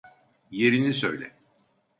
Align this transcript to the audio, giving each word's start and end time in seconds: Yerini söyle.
Yerini 0.51 0.93
söyle. 0.93 1.31